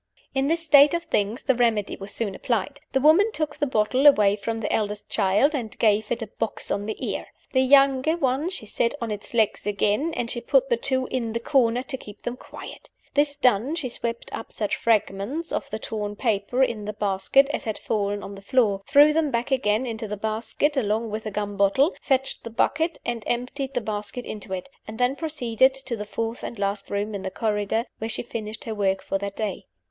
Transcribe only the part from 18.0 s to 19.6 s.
on the floor; threw them back